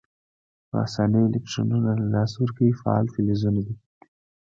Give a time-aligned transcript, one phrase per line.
[0.67, 3.75] په آساني الکترونونه له لاسه ورکونکي فعال فلزونه دي.